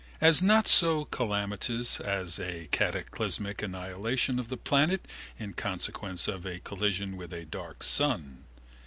As 0.19 0.41
not 0.41 0.67
so 0.67 1.05
calamitous 1.05 1.99
as 1.99 2.39
a 2.39 2.67
cataclysmic 2.71 3.61
annihilation 3.61 4.39
of 4.39 4.47
the 4.49 4.57
planet 4.57 5.07
in 5.37 5.53
consequence 5.53 6.27
of 6.27 6.43
a 6.43 6.57
collision 6.59 7.15
with 7.17 7.31
a 7.31 7.45
dark 7.45 7.83
sun. 7.83 8.43